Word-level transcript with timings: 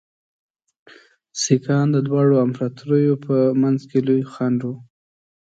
سیکهان 1.41 1.87
د 1.93 1.97
دواړو 2.07 2.41
امپراطوریو 2.45 3.15
په 3.25 3.35
منځ 3.61 3.79
کې 3.89 3.99
لوی 4.07 4.21
خنډ 4.31 4.59
وو. 4.65 4.75